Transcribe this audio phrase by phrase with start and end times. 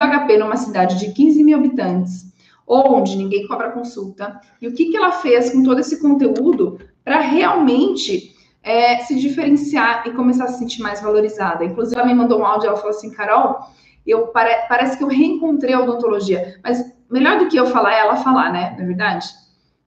[0.00, 2.32] HP numa cidade de 15 mil habitantes,
[2.66, 7.20] onde ninguém cobra consulta, e o que, que ela fez com todo esse conteúdo para
[7.20, 11.64] realmente é, se diferenciar e começar a se sentir mais valorizada.
[11.64, 13.58] Inclusive, ela me mandou um áudio, ela falou assim, Carol,
[14.06, 18.00] eu pare, parece que eu reencontrei a odontologia, mas melhor do que eu falar é
[18.00, 18.74] ela falar, né?
[18.76, 19.26] Não é verdade?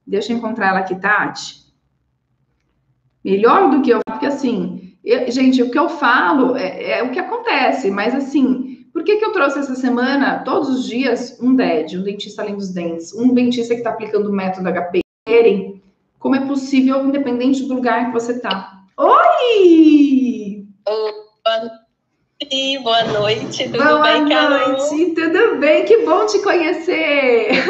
[0.06, 1.62] Deixa eu encontrar ela aqui, Tati.
[3.24, 7.12] Melhor do que eu, porque assim, eu, gente, o que eu falo é, é, o
[7.12, 11.56] que acontece, mas assim, por que, que eu trouxe essa semana, todos os dias, um
[11.56, 15.02] DED, um dentista além dos dentes, um dentista que está aplicando o método HP,
[16.20, 18.84] como é possível, independente do lugar que você está.
[18.98, 20.66] Oi!
[20.88, 25.86] Oi, boa noite, tudo boa bem, Boa noite, tudo bem?
[25.86, 27.52] Que bom te conhecer!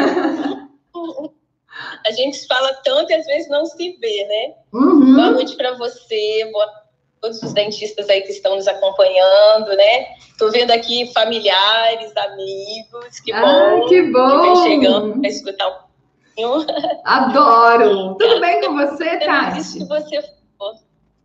[2.06, 4.54] A gente fala tanto e às vezes não se vê, né?
[4.74, 5.16] Uhum.
[5.16, 6.81] Boa noite para você, boa
[7.22, 10.16] todos os dentistas aí que estão nos acompanhando, né?
[10.38, 13.88] Tô vendo aqui familiares, amigos, que ah, bom.
[13.88, 14.30] Que bom!
[14.30, 15.74] Que vem chegando para escutar um
[16.44, 16.66] pouquinho.
[17.06, 18.16] Adoro!
[18.20, 19.60] Tudo bem com você, Tati?
[19.60, 20.22] Isso que você
[20.58, 20.76] falou.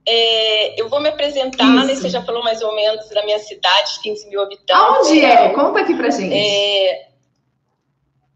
[0.08, 1.94] É, eu vou me apresentar, né?
[1.94, 4.74] Você já falou mais ou menos da minha cidade, 15 mil habitantes.
[4.76, 5.48] Aonde é?
[5.48, 6.32] Conta aqui pra gente.
[6.32, 7.06] É,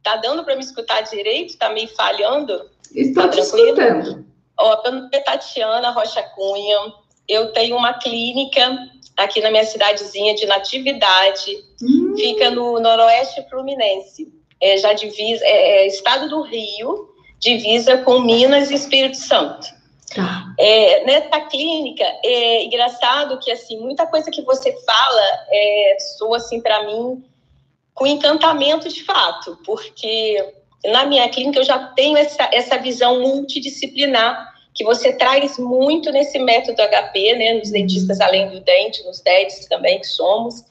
[0.03, 1.59] Tá dando para me escutar direito?
[1.59, 2.71] Tá meio falhando?
[2.95, 4.25] Estou tá te escutando.
[4.59, 6.93] Ó, meu nome é Tatiana Rocha Cunha.
[7.31, 8.77] Eu tenho uma clínica
[9.17, 11.65] aqui na minha cidadezinha de Natividade.
[11.81, 12.15] Hum.
[12.17, 14.29] Fica no noroeste fluminense.
[14.61, 17.09] É, já divisa, é, é, estado do Rio,
[17.39, 19.69] divisa com Minas e Espírito Santo.
[20.15, 20.53] Tá.
[20.59, 26.61] É, nessa clínica, é engraçado que assim muita coisa que você fala é, soa assim
[26.61, 27.23] para mim
[27.95, 30.53] com encantamento de fato, porque
[30.85, 34.50] na minha clínica eu já tenho essa, essa visão multidisciplinar
[34.81, 39.67] que você traz muito nesse método HP, né, nos dentistas além do dente, nos dentes
[39.67, 40.65] também que somos.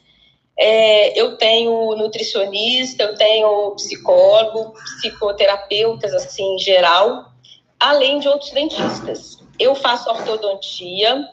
[0.57, 7.25] É, eu tenho nutricionista, eu tenho psicólogo, psicoterapeutas, assim, em geral,
[7.79, 9.37] além de outros dentistas.
[9.59, 11.29] Eu faço ortodontia,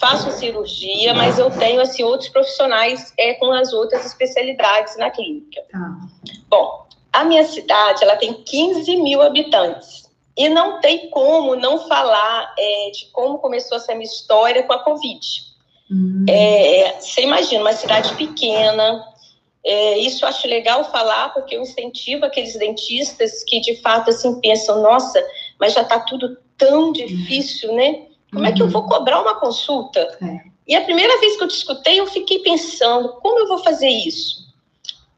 [0.00, 5.60] faço cirurgia, mas eu tenho assim outros profissionais é, com as outras especialidades na clínica.
[5.70, 5.98] Tá.
[6.48, 10.08] Bom, a minha cidade ela tem 15 mil habitantes
[10.40, 14.82] e não tem como não falar é, de como começou essa minha história com a
[14.82, 15.20] Covid.
[15.90, 16.24] Uhum.
[16.26, 19.04] É, você imagina uma cidade pequena.
[19.62, 24.40] É, isso eu acho legal falar porque eu incentivo aqueles dentistas que de fato assim
[24.40, 25.22] pensam, nossa,
[25.58, 28.06] mas já está tudo tão difícil, né?
[28.32, 28.50] Como uhum.
[28.50, 30.00] é que eu vou cobrar uma consulta?
[30.22, 30.50] É.
[30.66, 33.90] E a primeira vez que eu te escutei, eu fiquei pensando, como eu vou fazer
[33.90, 34.49] isso?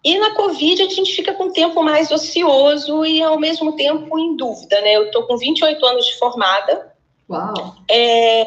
[0.05, 4.19] E na Covid a gente fica com um tempo mais ocioso e ao mesmo tempo
[4.19, 4.97] em dúvida, né?
[4.97, 6.93] Eu tô com 28 anos de formada.
[7.31, 7.77] Uau!
[7.89, 8.47] É,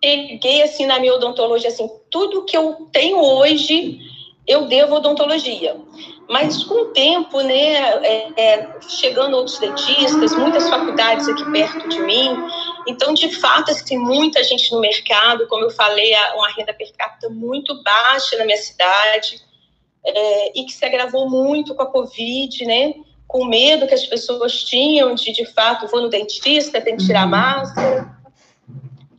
[0.00, 4.00] peguei assim na minha odontologia, assim, tudo que eu tenho hoje
[4.46, 5.76] eu devo odontologia.
[6.28, 7.74] Mas com o tempo, né,
[8.04, 12.36] é, é, chegando outros dentistas, muitas faculdades aqui perto de mim,
[12.86, 17.28] então, de fato, assim, muita gente no mercado, como eu falei, uma renda per capita
[17.28, 19.40] muito baixa na minha cidade,
[20.06, 22.94] é, e que se agravou muito com a Covid, né,
[23.26, 27.24] com medo que as pessoas tinham de, de fato, vou no dentista, tem que tirar
[27.24, 27.30] uhum.
[27.30, 28.16] máscara.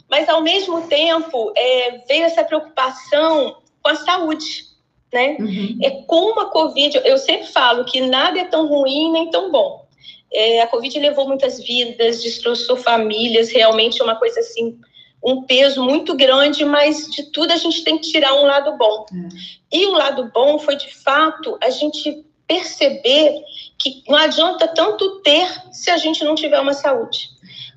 [0.10, 4.68] Mas, ao mesmo tempo, é, veio essa preocupação com a saúde
[5.12, 5.38] né?
[5.40, 5.78] Uhum.
[5.82, 9.86] É como a Covid, eu sempre falo que nada é tão ruim nem tão bom.
[10.32, 14.78] É, a Covid levou muitas vidas, destroçou famílias, realmente é uma coisa assim,
[15.28, 19.06] um peso muito grande, mas de tudo a gente tem que tirar um lado bom.
[19.12, 19.28] Uhum.
[19.70, 23.44] E o lado bom foi, de fato, a gente perceber
[23.78, 27.28] que não adianta tanto ter se a gente não tiver uma saúde.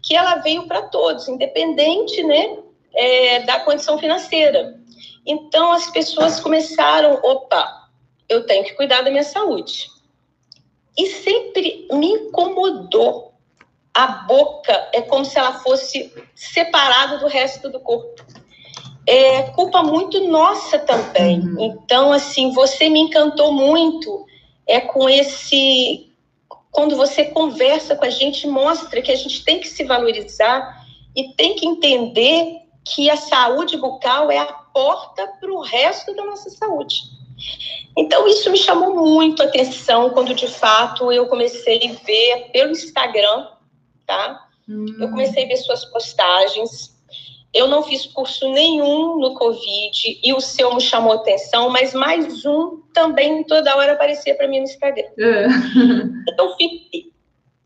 [0.00, 2.56] Que ela veio para todos, independente né,
[2.94, 4.78] é, da condição financeira.
[5.26, 7.88] Então as pessoas começaram, opa,
[8.28, 9.88] eu tenho que cuidar da minha saúde.
[10.96, 13.29] E sempre me incomodou.
[14.00, 18.24] A boca é como se ela fosse separada do resto do corpo.
[19.06, 21.40] É culpa muito nossa também.
[21.40, 21.56] Uhum.
[21.60, 24.24] Então, assim, você me encantou muito
[24.66, 26.10] é com esse
[26.70, 30.82] quando você conversa com a gente, mostra que a gente tem que se valorizar
[31.14, 36.24] e tem que entender que a saúde bucal é a porta para o resto da
[36.24, 37.02] nossa saúde.
[37.98, 42.70] Então, isso me chamou muito a atenção quando, de fato, eu comecei a ver pelo
[42.70, 43.48] Instagram,
[44.10, 44.48] tá?
[44.68, 44.86] Hum.
[44.98, 46.98] Eu comecei a ver suas postagens.
[47.54, 52.44] Eu não fiz curso nenhum no Covid e o seu me chamou atenção, mas mais
[52.44, 55.06] um também toda hora aparecia para mim no Instagram.
[55.18, 55.46] É.
[56.32, 57.10] Então, fiquei.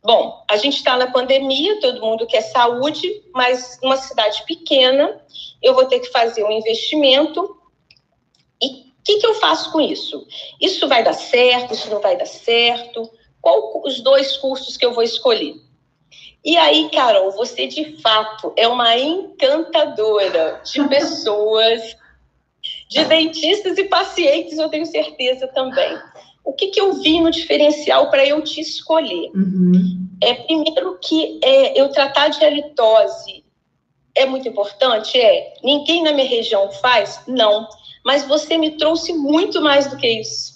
[0.02, 5.20] Bom, a gente está na pandemia, todo mundo quer saúde, mas uma cidade pequena,
[5.62, 7.56] eu vou ter que fazer um investimento.
[8.62, 10.26] E que, que eu faço com isso?
[10.60, 11.74] Isso vai dar certo?
[11.74, 13.10] Isso não vai dar certo?
[13.40, 15.54] Qual os dois cursos que eu vou escolher?
[16.44, 21.96] E aí, Carol, você de fato é uma encantadora de pessoas,
[22.88, 25.98] de dentistas e pacientes, eu tenho certeza também.
[26.44, 29.30] O que, que eu vi no diferencial para eu te escolher?
[29.34, 30.06] Uhum.
[30.22, 33.44] É primeiro que é, eu tratar de halitose
[34.14, 35.18] é muito importante?
[35.18, 35.54] É.
[35.62, 37.20] Ninguém na minha região faz?
[37.26, 37.68] Não.
[38.04, 40.54] Mas você me trouxe muito mais do que isso.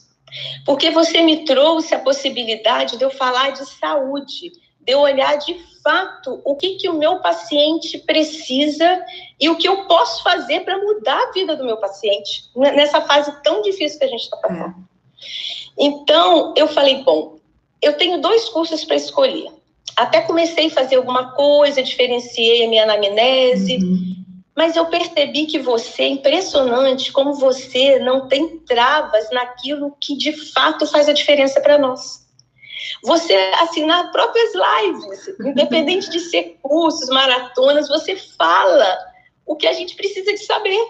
[0.65, 5.55] Porque você me trouxe a possibilidade de eu falar de saúde, de eu olhar de
[5.89, 9.05] fato o que, que o meu paciente precisa
[9.41, 13.33] e o que eu posso fazer para mudar a vida do meu paciente nessa fase
[13.43, 14.75] tão difícil que a gente está passando.
[14.75, 14.75] É.
[15.79, 17.39] Então, eu falei, bom,
[17.81, 19.53] eu tenho dois cursos para escolher
[19.99, 24.25] até comecei a fazer alguma coisa, diferenciei a minha anamnese, uhum.
[24.57, 30.33] mas eu percebi que você é impressionante como você não tem travas naquilo que de
[30.53, 32.28] fato faz a diferença para nós.
[33.05, 33.37] Você,
[33.87, 38.99] nas próprias lives, independente de ser cursos, maratonas, você fala
[39.47, 40.81] o que a gente precisa de saber,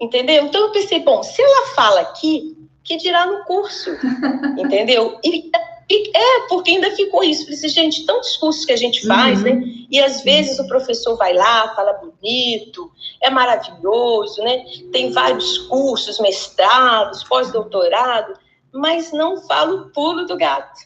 [0.00, 0.44] entendeu?
[0.44, 3.90] Então eu pensei, bom, se ela fala aqui, que dirá no curso,
[4.58, 5.18] entendeu?
[5.24, 5.50] E
[5.88, 7.44] é, porque ainda ficou isso.
[7.44, 9.44] Falei assim, gente, tantos cursos que a gente faz, uhum.
[9.44, 9.62] né?
[9.88, 12.90] E às vezes o professor vai lá, fala bonito,
[13.22, 14.64] é maravilhoso, né?
[14.92, 18.34] Tem vários cursos, mestrados, pós-doutorado,
[18.72, 20.80] mas não fala o pulo do gato.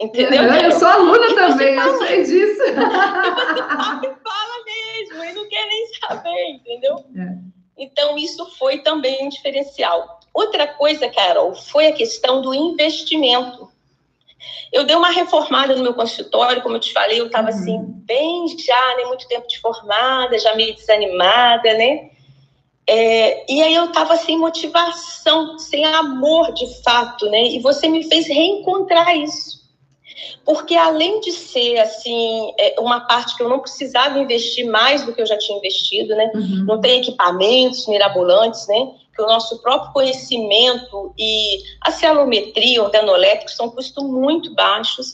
[0.00, 0.42] Entendeu?
[0.42, 2.62] eu sou aluna também, eu sei disso.
[2.62, 7.04] E você fala mesmo, e não quer nem saber, entendeu?
[7.16, 7.52] É.
[7.78, 10.20] Então, isso foi também um diferencial.
[10.34, 13.70] Outra coisa, Carol, foi a questão do investimento.
[14.72, 17.56] Eu dei uma reformada no meu consultório, como eu te falei, eu estava uhum.
[17.56, 22.10] assim, bem já, nem muito tempo de formada, já meio desanimada, né?
[22.88, 27.44] É, e aí eu estava sem motivação, sem amor de fato, né?
[27.44, 29.61] E você me fez reencontrar isso.
[30.44, 35.14] Porque além de ser assim é, uma parte que eu não precisava investir mais do
[35.14, 36.30] que eu já tinha investido, né?
[36.34, 36.64] Uhum.
[36.66, 38.92] Não tem equipamentos mirabolantes, né?
[39.14, 45.12] que o nosso próprio conhecimento e a celometria organolétrica são custos muito baixos.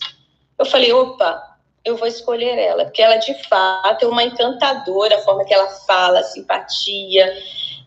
[0.58, 1.42] Eu falei, opa,
[1.84, 5.68] eu vou escolher ela, porque ela de fato é uma encantadora, a forma que ela
[5.86, 7.36] fala, a simpatia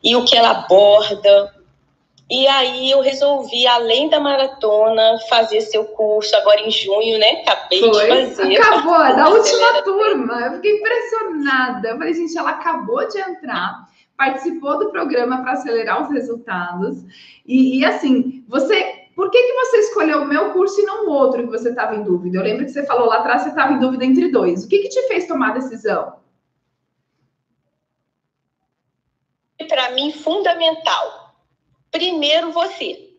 [0.04, 1.54] e o que ela aborda.
[2.32, 7.44] E aí eu resolvi, além da maratona, fazer seu curso agora em junho, né?
[7.46, 8.26] Acabei Foi.
[8.26, 8.58] de fazer.
[8.58, 10.40] Acabou, da última turma.
[10.46, 11.90] Eu fiquei impressionada.
[11.90, 13.92] Eu falei, gente, ela acabou de entrar
[14.22, 17.04] participou do programa para acelerar os resultados.
[17.46, 19.02] E, e, assim, você.
[19.16, 21.96] Por que, que você escolheu o meu curso e não o outro que você estava
[21.96, 22.38] em dúvida?
[22.38, 24.64] Eu lembro que você falou lá atrás que você estava em dúvida entre dois.
[24.64, 26.14] O que, que te fez tomar a decisão?
[29.68, 31.21] Para mim, fundamental.
[31.92, 33.10] Primeiro, você.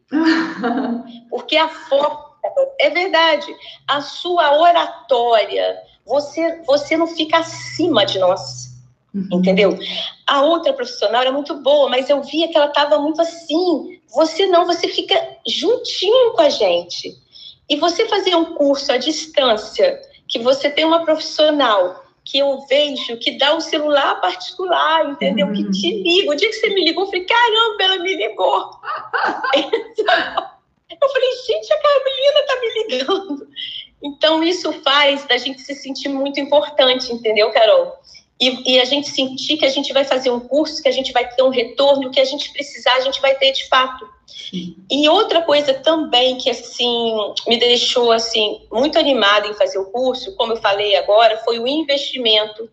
[1.31, 2.33] Porque a forma.
[2.81, 3.47] É verdade.
[3.87, 8.73] A sua oratória, você, você não fica acima de nós.
[9.15, 9.29] Uhum.
[9.33, 9.79] Entendeu?
[10.27, 14.01] A outra profissional era muito boa, mas eu via que ela estava muito assim.
[14.15, 15.15] Você não, você fica
[15.47, 17.15] juntinho com a gente.
[17.69, 23.17] E você fazer um curso à distância, que você tem uma profissional que eu vejo
[23.19, 25.47] que dá um celular particular, entendeu?
[25.47, 25.55] Uhum.
[25.55, 26.31] Que te liga.
[26.31, 28.71] O dia que você me ligou, eu falei, caramba, ela me ligou.
[29.57, 33.49] eu falei, gente, a Carolina tá me ligando.
[34.03, 37.97] Então, isso faz da gente se sentir muito importante, entendeu, Carol?
[38.43, 41.13] E, e, a gente sentir que a gente vai fazer um curso, que a gente
[41.13, 44.05] vai ter um retorno, que a gente precisar, a gente vai ter de fato.
[44.27, 44.75] Sim.
[44.91, 47.15] E outra coisa também que assim
[47.47, 51.69] me deixou assim muito animada em fazer o curso, como eu falei agora, foi o
[51.69, 52.69] investimento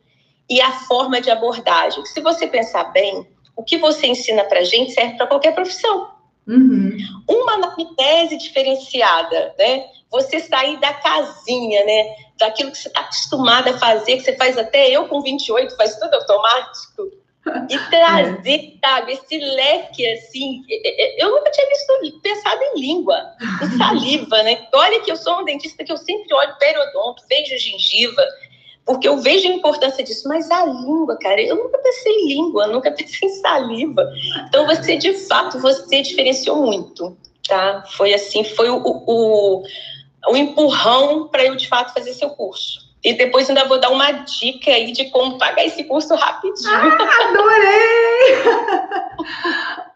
[0.49, 2.03] e a forma de abordagem.
[2.03, 6.09] Se você pensar bem, o que você ensina para gente serve para qualquer profissão.
[6.47, 6.97] Uhum.
[7.29, 9.85] Uma anamnese diferenciada, né?
[10.11, 12.15] Você sair da casinha, né?
[12.37, 15.95] Daquilo que você está acostumada a fazer, que você faz até eu com 28, faz
[15.97, 17.11] tudo automático.
[17.69, 18.87] E trazer, é.
[18.87, 20.63] sabe, esse leque assim.
[21.17, 23.17] Eu nunca tinha visto pensado em língua,
[23.63, 24.67] em saliva, né?
[24.73, 28.23] Olha que eu sou um dentista que eu sempre olho periodonto, vejo gengiva,
[28.85, 32.65] porque eu vejo a importância disso, mas a língua, cara, eu nunca pensei em língua,
[32.73, 34.09] nunca pensei em saliva.
[34.47, 37.15] Então, você, de fato, você diferenciou muito,
[37.47, 37.83] tá?
[37.91, 39.63] Foi assim, foi o, o,
[40.27, 42.89] o empurrão para eu, de fato, fazer seu curso.
[43.03, 46.69] E depois ainda vou dar uma dica aí de como pagar esse curso rapidinho.
[46.69, 48.35] Ah, adorei!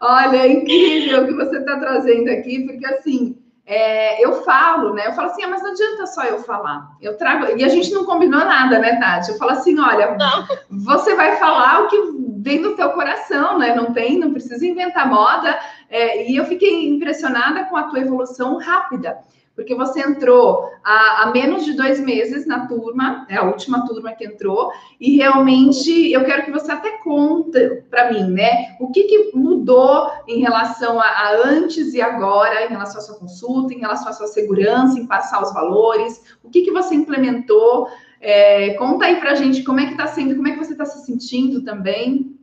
[0.00, 5.06] Olha, é incrível o que você está trazendo aqui, porque assim, é, eu falo, né?
[5.06, 6.96] Eu falo assim, ah, mas não adianta só eu falar.
[7.00, 7.58] Eu trago.
[7.58, 9.30] E a gente não combinou nada, né, Tati?
[9.30, 10.46] Eu falo assim: olha, não.
[10.70, 11.96] você vai falar o que
[12.38, 13.74] vem do teu coração, né?
[13.74, 15.58] Não tem, não precisa inventar moda.
[15.90, 19.18] É, e eu fiquei impressionada com a tua evolução rápida
[19.54, 24.12] porque você entrou há, há, menos de dois meses na turma, é a última turma
[24.12, 28.76] que entrou, e realmente eu quero que você até conte para mim, né?
[28.80, 33.18] O que, que mudou em relação a, a, antes e agora, em relação à sua
[33.18, 37.88] consulta, em relação à sua segurança, em passar os valores, o que, que você implementou?
[38.20, 40.84] É, conta aí pra gente como é que tá sendo, como é que você está
[40.84, 42.34] se sentindo também.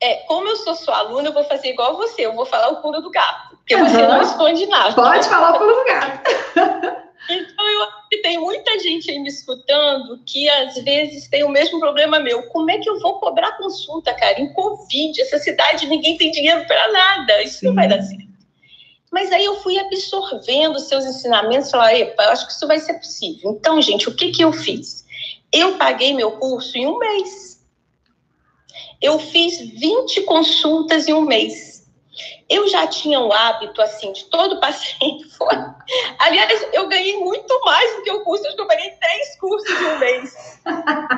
[0.00, 2.80] É, como eu sou sua aluna, eu vou fazer igual você, eu vou falar o
[2.80, 3.88] pulo do gato, porque uhum.
[3.88, 4.94] você não esconde nada.
[4.94, 6.30] Pode falar o pulo do gato.
[7.28, 11.50] então, eu acho que tem muita gente aí me escutando que às vezes tem o
[11.50, 12.44] mesmo problema meu.
[12.44, 14.40] Como é que eu vou cobrar consulta, cara?
[14.40, 17.66] Em Covid, essa cidade ninguém tem dinheiro para nada, isso Sim.
[17.66, 18.26] não vai dar certo.
[19.12, 22.78] Mas aí eu fui absorvendo seus ensinamentos e falei, epa, eu acho que isso vai
[22.78, 23.50] ser possível.
[23.50, 25.04] Então, gente, o que, que eu fiz?
[25.52, 27.48] Eu paguei meu curso em um mês
[29.00, 31.77] eu fiz 20 consultas em um mês.
[32.48, 35.48] Eu já tinha o hábito, assim, de todo paciente for.
[36.18, 39.68] Aliás, eu ganhei muito mais do que o curso, acho que eu paguei três cursos
[39.68, 40.60] em um mês.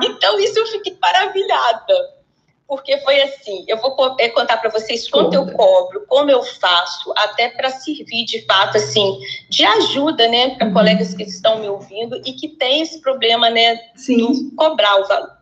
[0.03, 2.21] Então, isso eu fiquei maravilhada.
[2.67, 7.13] Porque foi assim, eu vou é, contar para vocês quanto eu cobro, como eu faço,
[7.17, 9.19] até para servir de fato, assim,
[9.49, 10.73] de ajuda, né, para uhum.
[10.73, 14.33] colegas que estão me ouvindo e que tem esse problema, né, Sim.
[14.33, 15.33] de cobrar o valor.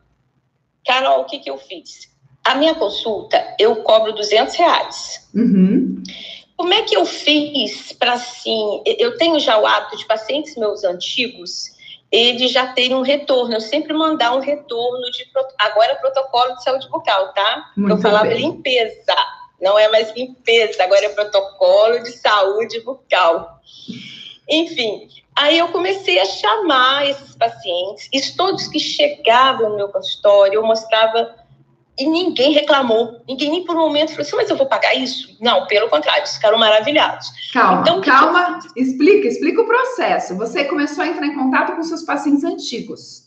[0.86, 2.08] Carol, o que, que eu fiz?
[2.48, 5.28] A minha consulta, eu cobro 200 reais.
[5.34, 6.02] Uhum.
[6.56, 10.82] Como é que eu fiz para, assim, eu tenho já o hábito de pacientes meus
[10.82, 11.64] antigos,
[12.10, 13.52] eles já terem um retorno.
[13.52, 15.26] Eu sempre mandar um retorno de,
[15.58, 17.70] agora é protocolo de saúde bucal, tá?
[17.76, 18.38] Muito eu falava bem.
[18.38, 19.14] limpeza,
[19.60, 23.60] não é mais limpeza, agora é protocolo de saúde bucal.
[24.48, 30.54] Enfim, aí eu comecei a chamar esses pacientes, e todos que chegavam no meu consultório,
[30.54, 31.37] eu mostrava
[31.98, 33.20] e ninguém reclamou.
[33.26, 35.36] Ninguém nem por um momento falou assim, mas eu vou pagar isso?
[35.40, 37.30] Não, pelo contrário, eles ficaram maravilhados.
[37.52, 38.80] Calma, então, calma, que...
[38.80, 40.36] explica, explica o processo.
[40.36, 43.26] Você começou a entrar em contato com seus pacientes antigos.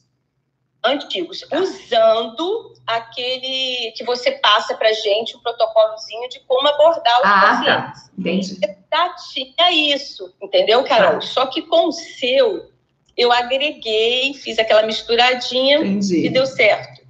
[0.84, 7.26] Antigos, usando aquele que você passa para gente, o um protocolozinho de como abordar os
[7.26, 7.42] ah, tá.
[7.42, 8.04] pacientes.
[8.04, 8.12] Tá.
[8.18, 8.60] Entendi.
[8.92, 11.20] Já tinha isso, entendeu, Carol?
[11.20, 11.22] Tá.
[11.22, 12.72] Só que com o seu,
[13.16, 16.26] eu agreguei, fiz aquela misturadinha Entendi.
[16.26, 17.01] e deu certo.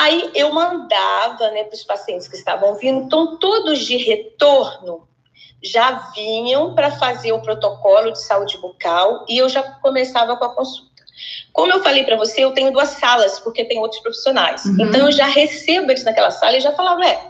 [0.00, 5.06] Aí eu mandava né, para os pacientes que estavam vindo, então todos de retorno
[5.62, 10.54] já vinham para fazer o protocolo de saúde bucal e eu já começava com a
[10.54, 10.88] consulta.
[11.52, 14.64] Como eu falei para você, eu tenho duas salas, porque tem outros profissionais.
[14.64, 14.86] Uhum.
[14.86, 17.22] Então eu já recebo eles naquela sala e já falava, é,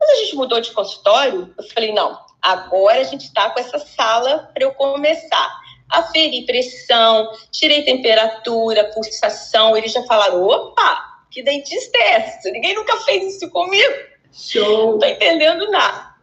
[0.00, 1.54] mas a gente mudou de consultório?
[1.56, 5.56] Eu falei, não, agora a gente está com essa sala para eu começar.
[5.88, 12.50] Aferir pressão, tirei temperatura, pulsação, eles já falaram, opa, que dentista é essa?
[12.50, 13.94] Ninguém nunca fez isso comigo.
[14.32, 14.92] Show.
[14.92, 16.14] Não tô entendendo nada.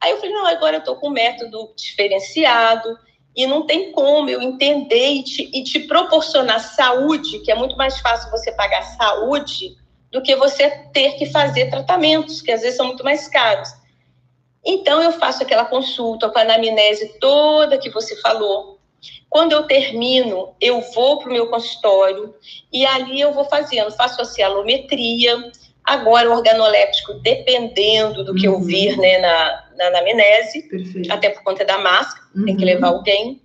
[0.00, 2.98] Aí eu falei, não, agora eu tô com um método diferenciado
[3.34, 7.76] e não tem como eu entender e te, e te proporcionar saúde, que é muito
[7.76, 9.76] mais fácil você pagar saúde
[10.12, 13.68] do que você ter que fazer tratamentos, que às vezes são muito mais caros.
[14.64, 18.73] Então, eu faço aquela consulta com a anamnese toda que você falou,
[19.34, 22.32] quando eu termino, eu vou para o meu consultório
[22.72, 25.50] e ali eu vou fazendo, faço a cialometria,
[25.82, 28.54] agora o organoléptico, dependendo do que uhum.
[28.54, 31.12] eu vir né, na, na anamnese, Perfeito.
[31.12, 32.44] até por conta da máscara, uhum.
[32.44, 32.98] tem que levar uhum.
[32.98, 33.42] alguém.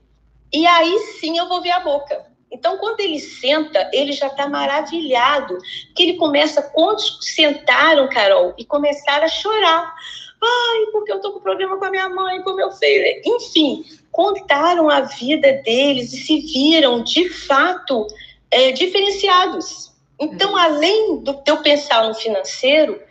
[0.53, 2.23] E aí sim eu vou ver a boca.
[2.51, 5.57] Então, quando ele senta, ele já está maravilhado,
[5.95, 9.95] que ele começa, quantos sentaram, Carol, e começaram a chorar.
[10.41, 13.21] Ai, porque eu tô com problema com a minha mãe, com o meu filho.
[13.25, 18.07] Enfim, contaram a vida deles e se viram, de fato,
[18.49, 19.91] é, diferenciados.
[20.19, 20.63] Então, é.
[20.63, 23.01] além do eu pensar no financeiro,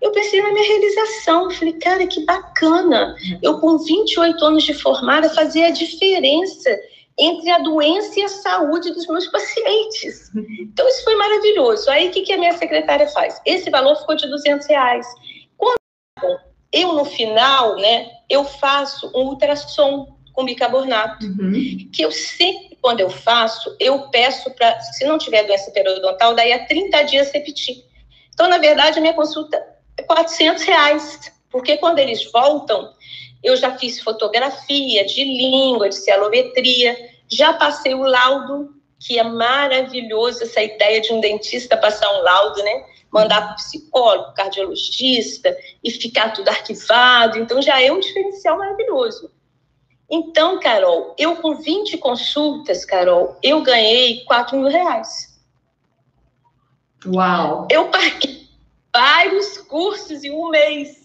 [0.00, 1.50] eu pensei na minha realização.
[1.50, 3.16] Falei, cara, que bacana.
[3.24, 3.38] Uhum.
[3.42, 6.70] Eu, com 28 anos de formada, fazia a diferença
[7.18, 10.30] entre a doença e a saúde dos meus pacientes.
[10.34, 10.46] Uhum.
[10.60, 11.90] Então, isso foi maravilhoso.
[11.90, 13.40] Aí, o que, que a minha secretária faz?
[13.46, 15.06] Esse valor ficou de 200 reais.
[16.72, 21.90] Eu, no final, né, eu faço um ultrassom com bicarbonato, uhum.
[21.92, 26.52] que eu sempre, quando eu faço, eu peço para, se não tiver doença periodontal, daí
[26.52, 27.84] a 30 dias repetir.
[28.32, 29.62] Então, na verdade, a minha consulta
[29.96, 32.92] é 400 reais, porque quando eles voltam,
[33.42, 36.96] eu já fiz fotografia de língua, de celometria,
[37.28, 38.74] já passei o laudo,
[39.06, 42.86] que é maravilhoso essa ideia de um dentista passar um laudo, né?
[43.10, 47.38] Mandar para o psicólogo, cardiologista e ficar tudo arquivado.
[47.38, 49.30] Então já é um diferencial maravilhoso.
[50.08, 55.40] Então, Carol, eu com 20 consultas, Carol, eu ganhei 4 mil reais.
[57.06, 57.66] Uau!
[57.70, 58.46] Eu paguei,
[58.94, 61.02] vários cursos em um mês.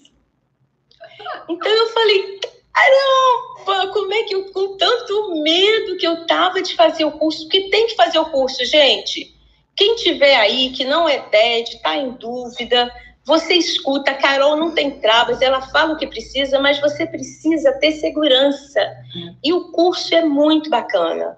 [1.49, 2.39] Então eu falei,
[2.77, 7.43] caramba, como é que eu, com tanto medo que eu tava de fazer o curso,
[7.43, 9.35] porque tem que fazer o curso, gente.
[9.75, 12.91] Quem tiver aí que não é DED, está em dúvida,
[13.27, 17.73] você escuta, a Carol não tem travas, ela fala o que precisa, mas você precisa
[17.73, 18.79] ter segurança.
[19.43, 21.37] E o curso é muito bacana.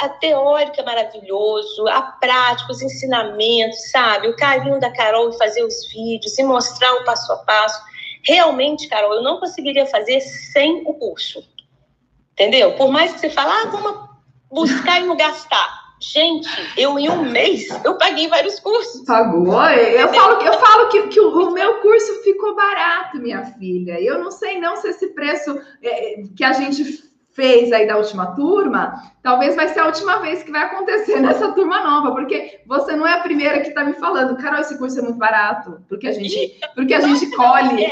[0.00, 4.28] a teórica é maravilhoso, a prática, os ensinamentos, sabe?
[4.28, 7.80] O carinho da Carol em fazer os vídeos e mostrar o passo a passo.
[8.22, 11.42] Realmente, Carol, eu não conseguiria fazer sem o curso.
[12.32, 12.72] Entendeu?
[12.72, 14.10] Por mais que você fale, ah, vamos
[14.50, 15.80] buscar e não gastar.
[16.00, 16.48] Gente,
[16.78, 19.04] eu em um mês, eu paguei vários cursos.
[19.04, 19.62] Pagou?
[19.62, 24.00] Eu falo, eu falo que, que o, meu curso ficou barato, minha filha.
[24.00, 28.34] Eu não sei não se esse preço é, que a gente fez aí da última
[28.34, 32.96] turma, talvez vai ser a última vez que vai acontecer nessa turma nova, porque você
[32.96, 36.08] não é a primeira que está me falando, Carol, esse curso é muito barato, porque
[36.08, 37.86] a gente, porque a gente colhe.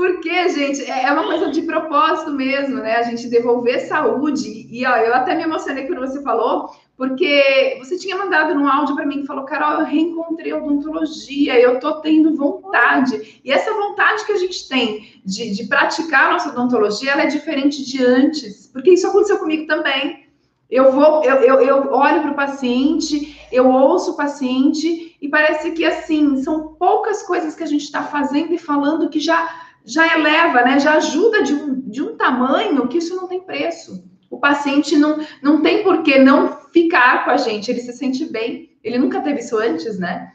[0.00, 2.96] Porque, gente, é, é uma coisa de propósito mesmo, né?
[2.96, 4.66] A gente devolver saúde.
[4.70, 8.94] E ó, eu até me emocionei quando você falou, porque você tinha mandado um áudio
[8.96, 13.42] para mim que falou, Carol, eu reencontrei odontologia, eu tô tendo vontade.
[13.44, 17.26] E essa vontade que a gente tem de, de praticar a nossa odontologia, ela é
[17.26, 20.24] diferente de antes, porque isso aconteceu comigo também.
[20.70, 25.72] Eu vou, eu, eu, eu olho para o paciente, eu ouço o paciente, e parece
[25.72, 30.14] que assim, são poucas coisas que a gente está fazendo e falando que já já
[30.14, 30.78] eleva, né?
[30.78, 34.04] Já ajuda de um, de um tamanho que isso não tem preço.
[34.30, 38.24] O paciente não, não tem por que não ficar com a gente, ele se sente
[38.24, 38.78] bem.
[38.82, 40.32] Ele nunca teve isso antes, né?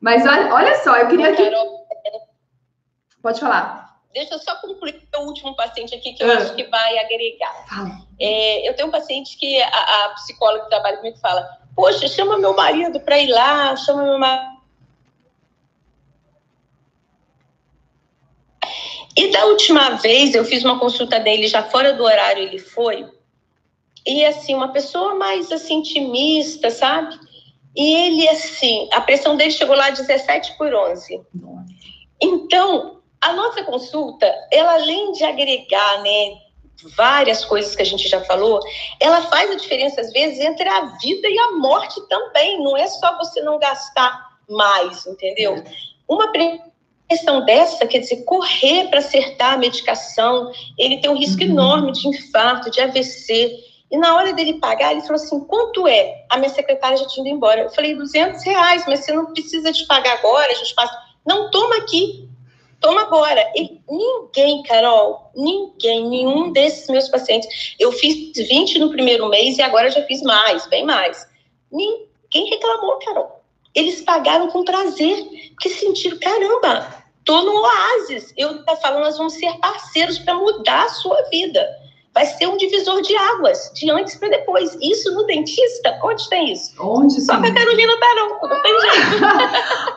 [0.00, 1.50] Mas olha, olha só, eu queria que.
[3.22, 3.82] Pode falar.
[4.12, 6.38] Deixa eu só concluir o último paciente aqui que eu ah.
[6.38, 8.04] acho que vai agregar.
[8.20, 12.38] É, eu tenho um paciente que a, a psicóloga que trabalha comigo fala: Poxa, chama
[12.38, 14.51] meu marido para ir lá, chama meu marido
[19.16, 23.06] E da última vez eu fiz uma consulta dele já fora do horário, ele foi.
[24.06, 27.18] E assim, uma pessoa mais assim intimista, sabe?
[27.76, 31.20] E ele assim, a pressão dele chegou lá a 17 por 11.
[32.20, 36.38] Então, a nossa consulta, ela além de agregar, né,
[36.96, 38.60] várias coisas que a gente já falou,
[38.98, 42.62] ela faz a diferença às vezes entre a vida e a morte também.
[42.62, 45.56] Não é só você não gastar mais, entendeu?
[45.56, 45.64] É.
[46.08, 46.32] Uma
[47.12, 51.50] questão dessa, quer dizer, correr para acertar a medicação, ele tem um risco uhum.
[51.50, 53.54] enorme de infarto, de AVC.
[53.90, 56.24] E na hora dele pagar, ele falou assim: quanto é?
[56.30, 57.62] A minha secretária já tinha ido embora.
[57.62, 60.96] Eu falei: 200 reais, mas você não precisa de pagar agora, a gente passa.
[61.26, 62.28] Não, toma aqui,
[62.80, 63.46] toma agora.
[63.54, 67.76] E ninguém, Carol, ninguém, nenhum desses meus pacientes.
[67.78, 71.28] Eu fiz 20 no primeiro mês e agora já fiz mais, bem mais.
[71.70, 73.42] Ninguém reclamou, Carol.
[73.74, 75.16] Eles pagaram com prazer,
[75.54, 78.32] porque sentiram: caramba, Tô no oásis.
[78.36, 81.66] Eu tô falando, nós vamos ser parceiros para mudar a sua vida.
[82.14, 84.76] Vai ser um divisor de águas, de antes para depois.
[84.82, 85.98] Isso no dentista?
[86.04, 86.74] Onde tem isso?
[86.78, 89.24] Onde Só que a Carolina tá não, não tem jeito.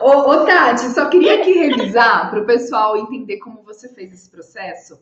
[0.00, 4.30] ô, ô, Tati, só queria aqui revisar para o pessoal entender como você fez esse
[4.30, 4.98] processo.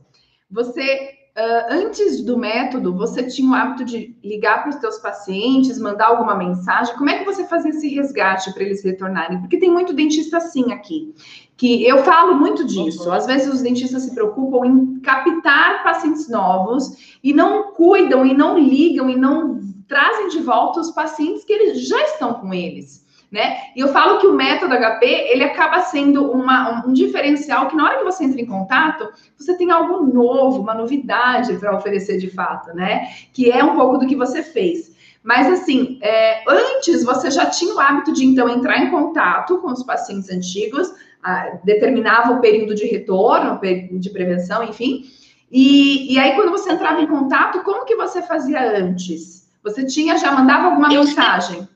[0.51, 5.81] Você Uh, antes do método, você tinha o hábito de ligar para os seus pacientes,
[5.81, 6.95] mandar alguma mensagem?
[6.95, 9.41] Como é que você fazia esse resgate para eles retornarem?
[9.41, 11.13] Porque tem muito dentista assim aqui,
[11.57, 13.11] que eu falo muito disso.
[13.11, 18.57] Às vezes os dentistas se preocupam em captar pacientes novos e não cuidam e não
[18.57, 23.04] ligam e não trazem de volta os pacientes que eles já estão com eles
[23.35, 23.63] né?
[23.75, 27.85] E eu falo que o método HP, ele acaba sendo uma, um diferencial que na
[27.85, 32.31] hora que você entra em contato, você tem algo novo, uma novidade para oferecer de
[32.31, 33.09] fato, né?
[33.33, 34.95] Que é um pouco do que você fez.
[35.21, 39.73] Mas assim, é, antes você já tinha o hábito de então entrar em contato com
[39.73, 43.59] os pacientes antigos, a, determinava o período de retorno,
[43.99, 45.07] de prevenção, enfim.
[45.51, 49.49] E, e aí, quando você entrava em contato, como que você fazia antes?
[49.65, 51.69] Você tinha, já mandava alguma eu mensagem?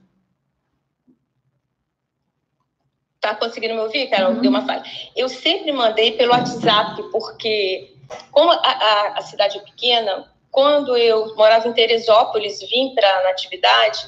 [3.20, 4.32] Tá conseguindo me ouvir, Carol?
[4.32, 4.40] Uhum.
[4.40, 4.82] Deu uma falha.
[5.16, 7.94] Eu sempre mandei pelo WhatsApp, porque,
[8.30, 13.22] como a, a, a cidade é pequena, quando eu morava em Teresópolis, vim para a
[13.24, 14.06] Natividade,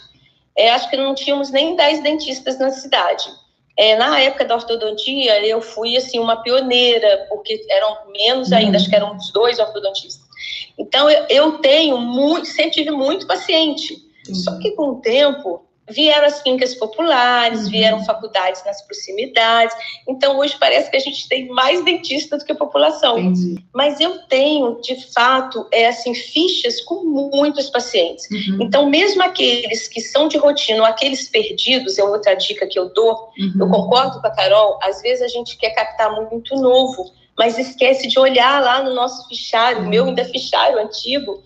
[0.57, 3.25] é, acho que não tínhamos nem 10 dentistas na cidade.
[3.77, 8.77] É, na época da ortodontia, eu fui assim uma pioneira, porque eram menos ainda, uhum.
[8.77, 10.29] acho que eram uns dois ortodontistas.
[10.79, 13.97] Então, eu, eu tenho muito, sempre tive muito paciente.
[14.33, 17.71] Só que com o tempo, vieram as clínicas populares, uhum.
[17.71, 19.75] vieram faculdades nas proximidades.
[20.09, 23.19] Então, hoje parece que a gente tem mais dentista do que a população.
[23.19, 23.63] Entendi.
[23.75, 28.29] Mas eu tenho, de fato, é assim, fichas com muitos pacientes.
[28.31, 28.59] Uhum.
[28.61, 32.93] Então, mesmo aqueles que são de rotina, ou aqueles perdidos, é outra dica que eu
[32.93, 33.53] dou, uhum.
[33.61, 38.07] eu concordo com a Carol, às vezes a gente quer captar muito novo, mas esquece
[38.07, 41.43] de olhar lá no nosso fichário, meu ainda fichário antigo,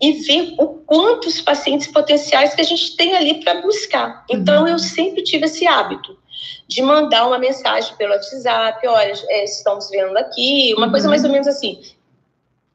[0.00, 4.24] e ver o quantos pacientes potenciais que a gente tem ali para buscar.
[4.30, 4.68] Então, uhum.
[4.68, 6.16] eu sempre tive esse hábito
[6.68, 10.92] de mandar uma mensagem pelo WhatsApp, olha, é, estamos vendo aqui, uma uhum.
[10.92, 11.80] coisa mais ou menos assim,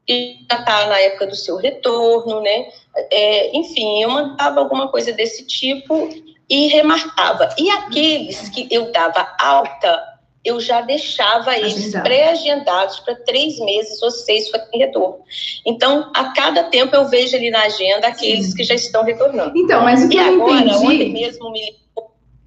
[0.07, 2.67] e já está na época do seu retorno, né?
[3.09, 6.09] É, enfim, eu mandava alguma coisa desse tipo
[6.49, 7.49] e remarcava.
[7.57, 10.12] E aqueles que eu dava alta,
[10.43, 15.19] eu já deixava eles pré-agendados para três meses ou seis para retorno.
[15.65, 18.55] Então, a cada tempo eu vejo ali na agenda aqueles Sim.
[18.55, 19.57] que já estão retornando.
[19.57, 20.85] Então, mas o que e eu agora, entendi...
[20.85, 21.61] ontem mesmo me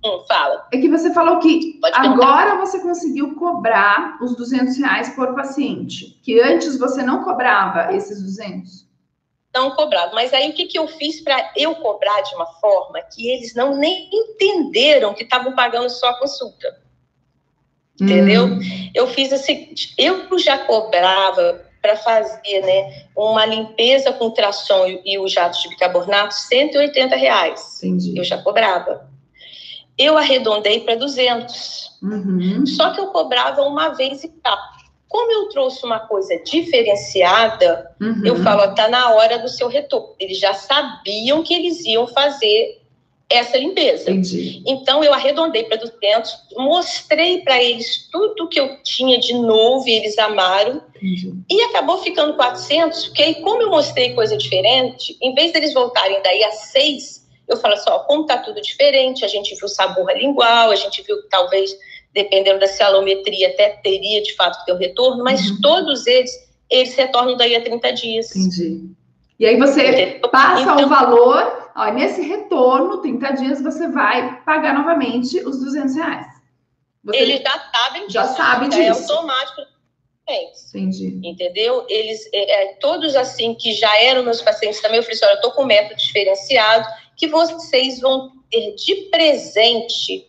[0.04, 0.66] hum, fala.
[0.72, 6.38] É que você falou que agora você conseguiu cobrar os 200 reais por paciente, que
[6.40, 8.84] antes você não cobrava esses 200?
[9.54, 10.12] Não cobrava.
[10.14, 13.54] Mas aí o que, que eu fiz para eu cobrar de uma forma que eles
[13.54, 16.85] não nem entenderam que estavam pagando só a consulta?
[18.00, 18.46] Entendeu?
[18.46, 18.60] Hum.
[18.94, 25.02] Eu fiz o seguinte, eu já cobrava para fazer, né, uma limpeza com ultrassom e,
[25.04, 27.82] e o jato de bicarbonato, 180 reais.
[27.82, 28.18] Entendi.
[28.18, 29.08] Eu já cobrava.
[29.96, 31.98] Eu arredondei para 200.
[32.02, 32.66] Uhum.
[32.66, 34.58] Só que eu cobrava uma vez e tal.
[35.08, 38.22] Como eu trouxe uma coisa diferenciada, uhum.
[38.24, 40.14] eu falo, tá na hora do seu retorno.
[40.18, 42.82] Eles já sabiam que eles iam fazer
[43.28, 44.10] essa limpeza.
[44.10, 44.62] Entendi.
[44.66, 49.92] Então eu arredondei para 200, mostrei para eles tudo que eu tinha de novo e
[49.92, 50.82] eles amaram.
[50.94, 51.34] Entendi.
[51.50, 56.20] E acabou ficando 400, porque aí como eu mostrei coisa diferente, em vez deles voltarem
[56.22, 60.10] daí a 6, eu falo assim, ó, como tá tudo diferente, a gente viu sabor
[60.16, 61.76] lingual, a gente viu que talvez
[62.14, 65.60] dependendo da cialometria até teria de fato que ter um retorno, mas uhum.
[65.60, 68.34] todos eles eles retornam daí a 30 dias.
[68.34, 68.90] Entendi.
[69.38, 74.74] E aí você passa então, o valor, ó, nesse retorno, 30 dias, você vai pagar
[74.74, 76.26] novamente os 200 reais.
[77.04, 78.12] Você eles já sabem disso.
[78.12, 78.80] Já sabem disso.
[78.80, 79.60] É automático.
[80.28, 81.20] Entendi.
[81.22, 81.86] Entendeu?
[81.88, 85.34] Eles, é, é, todos assim que já eram meus pacientes também, eu falei assim, olha,
[85.34, 86.84] eu tô com um método diferenciado
[87.16, 90.26] que vocês vão ter de presente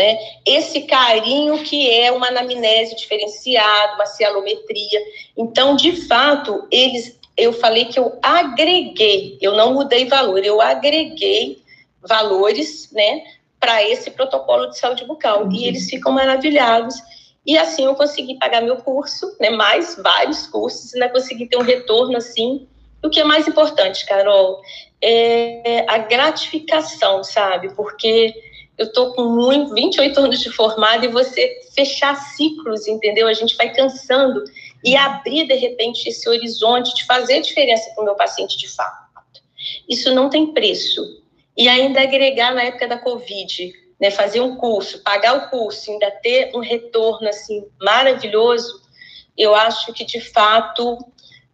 [0.00, 0.18] né?
[0.46, 4.98] Esse carinho que é uma anamnese diferenciada, uma cialometria.
[5.36, 11.62] Então, de fato, eles eu falei que eu agreguei, eu não mudei valor, eu agreguei
[12.02, 13.22] valores, né,
[13.58, 15.44] para esse protocolo de saúde bucal.
[15.44, 15.52] Uhum.
[15.52, 16.96] E eles ficam maravilhados.
[17.46, 21.56] E assim eu consegui pagar meu curso, né, mais vários cursos, e ainda consegui ter
[21.56, 22.66] um retorno assim.
[23.02, 24.60] O que é mais importante, Carol,
[25.02, 27.74] é a gratificação, sabe?
[27.74, 28.34] Porque
[28.76, 33.26] eu tô com muito, 28 anos de formada e você fechar ciclos, entendeu?
[33.26, 34.42] A gente vai cansando
[34.84, 39.10] e abrir, de repente, esse horizonte de fazer diferença para o meu paciente de fato.
[39.88, 41.02] Isso não tem preço.
[41.56, 46.10] E ainda agregar na época da Covid, né, fazer um curso, pagar o curso, ainda
[46.10, 48.80] ter um retorno assim maravilhoso,
[49.36, 50.98] eu acho que de fato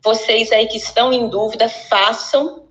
[0.02, 2.68] vocês aí que estão em dúvida, façam,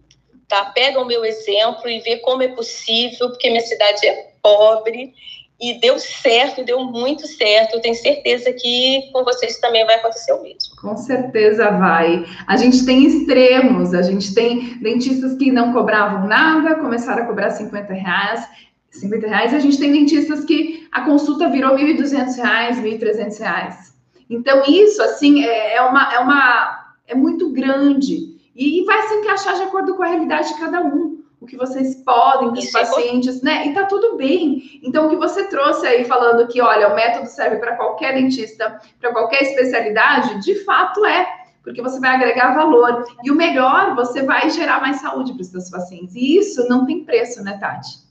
[0.48, 0.66] tá?
[0.66, 5.14] Pegam o meu exemplo e vê como é possível, porque minha cidade é pobre
[5.60, 7.76] e deu certo, deu muito certo.
[7.76, 10.76] Eu tenho certeza que com vocês também vai acontecer o mesmo.
[10.82, 12.26] Com certeza vai.
[12.46, 17.52] A gente tem extremos, a gente tem dentistas que não cobravam nada, começaram a cobrar
[17.52, 18.46] 50 reais.
[18.92, 23.96] 50 reais, a gente tem dentistas que a consulta virou 1.200 reais, 1.300 reais.
[24.30, 26.94] Então, isso, assim, é, é, uma, é uma...
[27.08, 28.36] é muito grande.
[28.56, 31.15] E vai se encaixar de acordo com a realidade de cada um
[31.46, 33.68] o que vocês podem dos Isso é pacientes, né?
[33.68, 34.82] E tá tudo bem.
[34.84, 38.82] Então, o que você trouxe aí falando que, olha, o método serve para qualquer dentista,
[39.00, 41.26] para qualquer especialidade, de fato é,
[41.64, 43.06] porque você vai agregar valor.
[43.24, 46.16] E o melhor, você vai gerar mais saúde para os seus pacientes.
[46.16, 48.04] E isso não tem preço, né, Tati?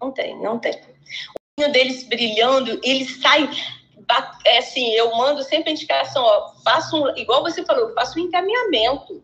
[0.00, 0.72] Não tem, não tem.
[0.72, 3.50] O olho deles brilhando, eles saem
[4.46, 8.22] é assim, eu mando sempre a indicação, ó, faço um, igual você falou, faço um
[8.22, 9.22] encaminhamento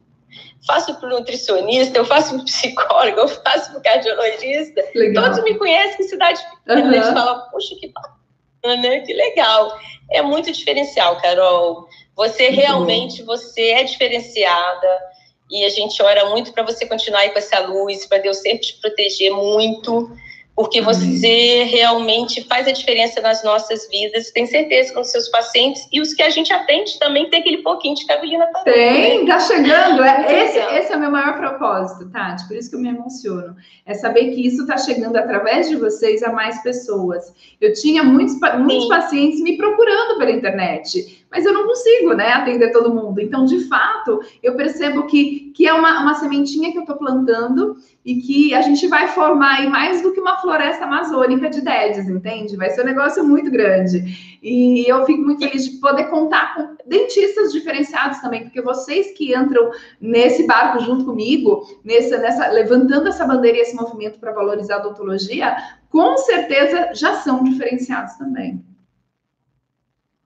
[0.67, 4.85] faço para o nutricionista, eu faço para o psicólogo, eu faço para o cardiologista.
[4.95, 5.25] Legal.
[5.25, 6.87] Todos me conhecem que cidade pequena.
[6.87, 6.93] Uhum.
[6.93, 9.01] Eles falam, poxa, que bacana?
[9.01, 9.79] Que legal.
[10.11, 11.89] É muito diferencial, Carol.
[12.17, 15.15] Você realmente, você é diferenciada.
[15.51, 18.61] E a gente ora muito para você continuar aí com essa luz, para Deus sempre
[18.61, 20.11] te proteger muito.
[20.57, 24.31] Porque você realmente faz a diferença nas nossas vidas.
[24.31, 27.59] Tem certeza com os seus pacientes e os que a gente atende também tem aquele
[27.59, 28.75] pouquinho de cabelina também.
[28.75, 30.03] Tem, tá chegando.
[30.05, 33.57] É, esse, esse é o meu maior propósito, Tati, por isso que eu me emociono.
[33.85, 37.35] É saber que isso está chegando através de vocês a mais pessoas.
[37.61, 42.71] Eu tinha muitos, muitos pacientes me procurando pela internet, mas eu não consigo, né, atender
[42.71, 43.21] todo mundo.
[43.21, 47.77] Então, de fato, eu percebo que, que é uma, uma sementinha que eu estou plantando
[48.05, 52.09] e que a gente vai formar aí mais do que uma floresta amazônica de DEDs,
[52.09, 52.57] entende?
[52.57, 54.39] Vai ser um negócio muito grande.
[54.41, 59.35] E eu fico muito feliz de poder contar com dentistas diferenciados também, porque vocês que
[59.35, 64.77] entram nesse barco junto comigo, nessa, nessa levantando essa bandeira e esse movimento para valorizar
[64.77, 65.57] a odontologia,
[65.91, 68.63] com certeza já são diferenciados também.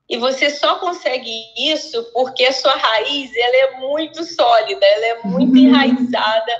[0.09, 5.23] E você só consegue isso porque a sua raiz ela é muito sólida, ela é
[5.23, 5.67] muito uhum.
[5.67, 6.51] enraizada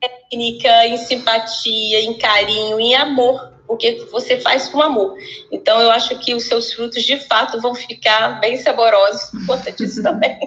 [0.00, 5.16] técnica, em simpatia, em carinho, em amor porque você faz com amor.
[5.52, 9.70] Então, eu acho que os seus frutos, de fato, vão ficar bem saborosos por conta
[9.70, 10.40] disso também.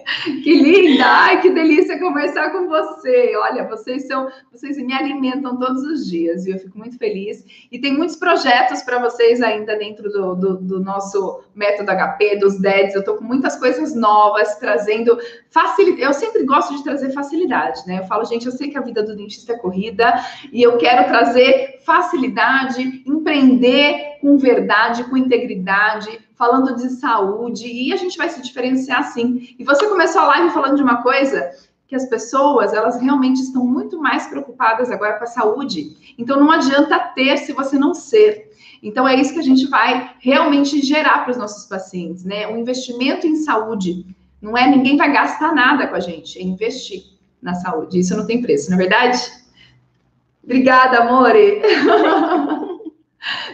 [0.43, 1.05] que linda!
[1.05, 3.33] Ai, que delícia conversar com você.
[3.38, 7.45] Olha, vocês são, vocês me alimentam todos os dias e eu fico muito feliz.
[7.71, 12.59] E tem muitos projetos para vocês ainda dentro do, do, do, nosso método HP, dos
[12.59, 12.93] DEDs.
[12.93, 15.17] Eu estou com muitas coisas novas, trazendo
[15.49, 16.01] facilidade.
[16.01, 17.99] Eu sempre gosto de trazer facilidade, né?
[17.99, 20.13] Eu falo, gente, eu sei que a vida do dentista é corrida
[20.51, 27.95] e eu quero trazer facilidade, empreender com verdade, com integridade, falando de saúde, e a
[27.95, 29.56] gente vai se diferenciar sim.
[29.58, 31.52] E você começou a live falando de uma coisa
[31.88, 35.95] que as pessoas, elas realmente estão muito mais preocupadas agora com a saúde.
[36.17, 38.52] Então não adianta ter se você não ser.
[38.82, 42.47] Então é isso que a gente vai realmente gerar para os nossos pacientes, né?
[42.47, 44.06] O investimento em saúde
[44.41, 47.04] não é ninguém vai gastar nada com a gente, é investir
[47.41, 47.99] na saúde.
[47.99, 49.19] Isso não tem preço, não é verdade?
[50.43, 51.62] Obrigada, amore.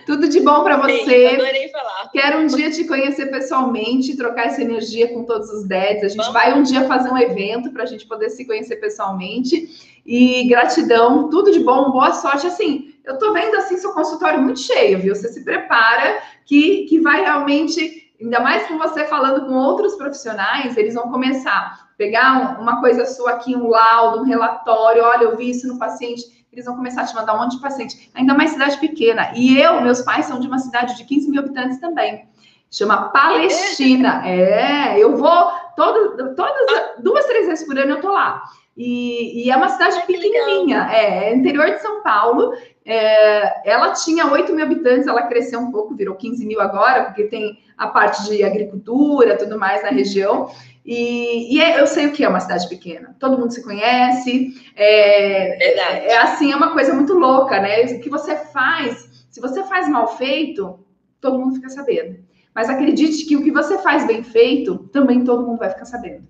[0.09, 1.27] Tudo de bom para você.
[1.35, 2.09] Adorei falar.
[2.11, 6.03] Quero um dia te conhecer pessoalmente, trocar essa energia com todos os DEDs.
[6.03, 6.33] A gente Vamos.
[6.33, 10.01] vai um dia fazer um evento para a gente poder se conhecer pessoalmente.
[10.03, 12.47] E gratidão, tudo de bom, boa sorte.
[12.47, 15.13] Assim, eu tô vendo assim seu consultório muito cheio, viu?
[15.13, 20.75] Você se prepara que, que vai realmente, ainda mais com você falando com outros profissionais,
[20.75, 25.03] eles vão começar a pegar uma coisa sua aqui, um laudo, um relatório.
[25.03, 27.61] Olha, eu vi isso no paciente eles vão começar a te mandar um monte de
[27.61, 29.31] paciente, ainda mais cidade pequena.
[29.35, 32.27] E eu, meus pais são de uma cidade de 15 mil habitantes também.
[32.71, 34.27] Chama Palestina.
[34.27, 36.65] É, eu vou todo, todas,
[36.99, 38.43] duas, três vezes por ano eu tô lá.
[38.77, 42.53] E, e é uma cidade pequenininha, é, é, interior de São Paulo.
[42.85, 47.25] É, ela tinha 8 mil habitantes, ela cresceu um pouco, virou 15 mil agora, porque
[47.25, 50.49] tem a parte de agricultura, tudo mais na região.
[50.91, 53.15] E, e é, eu sei o que é uma cidade pequena.
[53.19, 54.59] Todo mundo se conhece.
[54.75, 57.83] É, é, é, assim, é uma coisa muito louca, né?
[57.83, 60.83] O que você faz, se você faz mal feito,
[61.21, 62.17] todo mundo fica sabendo.
[62.55, 66.27] Mas acredite que o que você faz bem feito, também todo mundo vai ficar sabendo.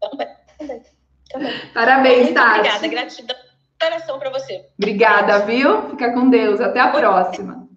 [0.00, 0.26] Também,
[0.58, 0.82] também.
[1.30, 1.52] também.
[1.72, 2.58] Parabéns, Muito Tati.
[2.58, 3.36] Obrigada, gratidão.
[3.80, 4.66] Coração para você.
[4.76, 5.88] Obrigada, viu?
[5.90, 6.60] Fica com Deus.
[6.60, 7.68] Até a próxima.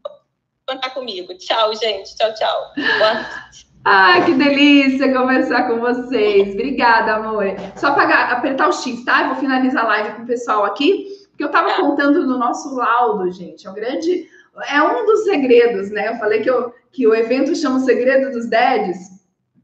[0.68, 1.38] Contar comigo.
[1.38, 2.16] Tchau, gente.
[2.16, 2.74] Tchau, tchau.
[2.76, 3.73] Boa noite.
[3.86, 6.54] Ai, que delícia conversar com vocês.
[6.54, 7.44] Obrigada, amor.
[7.76, 9.24] Só para apertar o X, tá?
[9.24, 11.82] Eu vou finalizar a live com o pessoal aqui, porque eu estava tá.
[11.82, 13.68] contando no nosso laudo, gente.
[13.68, 14.26] É um grande.
[14.70, 16.14] É um dos segredos, né?
[16.14, 18.98] Eu falei que, eu, que o evento chama o Segredo dos Dedes,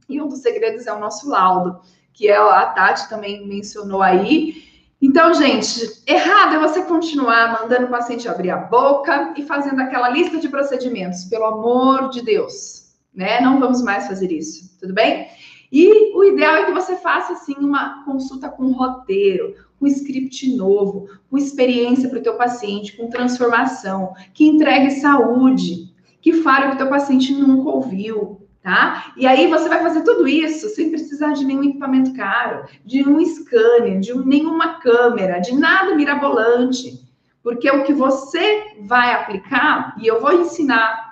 [0.10, 1.80] e um dos segredos é o nosso laudo,
[2.14, 4.64] que é a Tati também mencionou aí.
[5.02, 10.10] Então, gente, errado é você continuar mandando o paciente abrir a boca e fazendo aquela
[10.10, 13.42] lista de procedimentos, pelo amor de Deus né?
[13.42, 15.28] Não vamos mais fazer isso, tudo bem?
[15.72, 21.08] E o ideal é que você faça assim uma consulta com roteiro, com script novo,
[21.30, 26.76] com experiência para o teu paciente, com transformação, que entregue saúde, que fale o que
[26.76, 29.14] o teu paciente nunca ouviu, tá?
[29.16, 33.24] E aí você vai fazer tudo isso sem precisar de nenhum equipamento caro, de um
[33.24, 37.08] scanner, de nenhuma câmera, de nada mirabolante,
[37.42, 41.09] porque o que você vai aplicar, e eu vou ensinar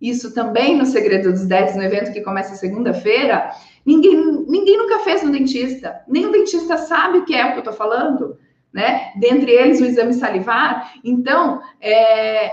[0.00, 3.50] isso também no Segredo dos Dentes, no evento que começa segunda-feira,
[3.84, 6.02] ninguém, ninguém nunca fez no dentista.
[6.06, 8.38] Nem o dentista sabe o que é o que eu estou falando,
[8.72, 9.12] né?
[9.18, 10.92] Dentre eles, o exame salivar.
[11.02, 12.50] Então, é,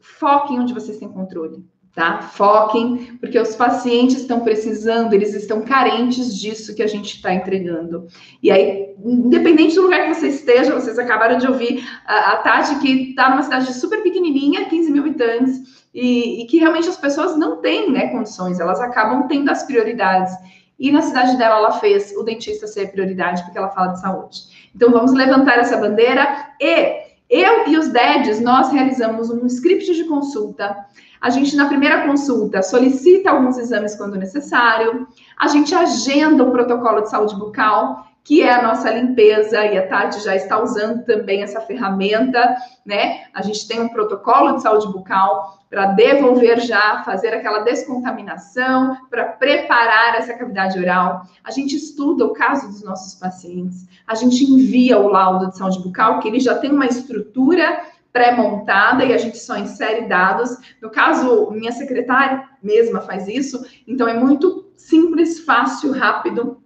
[0.00, 1.64] foquem onde vocês têm controle,
[1.96, 2.20] tá?
[2.20, 8.06] Foquem, porque os pacientes estão precisando, eles estão carentes disso que a gente está entregando.
[8.42, 12.78] E aí, independente do lugar que você esteja, vocês acabaram de ouvir a, a Tati,
[12.80, 17.34] que está numa cidade super pequenininha, 15 mil habitantes, e, e, que realmente as pessoas
[17.38, 20.34] não têm né, condições, elas acabam tendo as prioridades.
[20.78, 24.68] E na cidade dela, ela fez o dentista ser prioridade, porque ela fala de saúde.
[24.74, 30.04] Então, vamos levantar essa bandeira e Eu e os DEDs, nós realizamos um script de
[30.04, 30.76] consulta.
[31.20, 35.06] A gente, na primeira consulta, solicita alguns exames quando necessário.
[35.36, 39.86] A gente agenda o protocolo de saúde bucal, que é a nossa limpeza, e a
[39.86, 43.20] Tati já está usando também essa ferramenta, né?
[43.32, 49.26] A gente tem um protocolo de saúde bucal para devolver já, fazer aquela descontaminação, para
[49.26, 51.22] preparar essa cavidade oral.
[51.44, 55.78] A gente estuda o caso dos nossos pacientes, a gente envia o laudo de saúde
[55.78, 57.80] bucal, que ele já tem uma estrutura
[58.16, 60.56] pré-montada e a gente só insere dados.
[60.80, 66.62] No caso, minha secretária mesma faz isso, então é muito simples, fácil, rápido.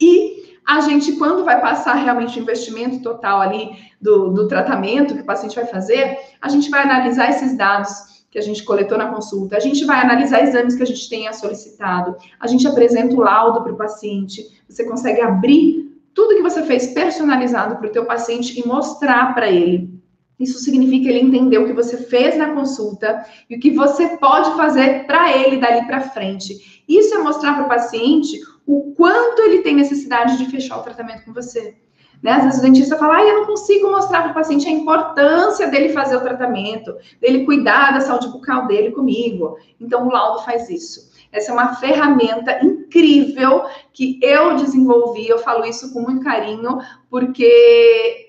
[0.00, 5.22] E a gente, quando vai passar realmente o investimento total ali do, do tratamento que
[5.22, 9.06] o paciente vai fazer, a gente vai analisar esses dados que a gente coletou na
[9.06, 13.20] consulta, a gente vai analisar exames que a gente tenha solicitado, a gente apresenta o
[13.20, 18.04] laudo para o paciente, você consegue abrir tudo que você fez personalizado para o teu
[18.04, 19.97] paciente e mostrar para ele.
[20.38, 24.56] Isso significa ele entender o que você fez na consulta e o que você pode
[24.56, 26.82] fazer para ele dali para frente.
[26.88, 31.24] Isso é mostrar para o paciente o quanto ele tem necessidade de fechar o tratamento
[31.24, 31.76] com você.
[32.22, 32.32] Né?
[32.32, 35.68] Às vezes o dentista fala, ah, eu não consigo mostrar para o paciente a importância
[35.68, 39.56] dele fazer o tratamento, dele cuidar da saúde bucal dele comigo.
[39.80, 41.08] Então o laudo faz isso.
[41.30, 46.78] Essa é uma ferramenta incrível que eu desenvolvi, eu falo isso com muito carinho,
[47.10, 48.27] porque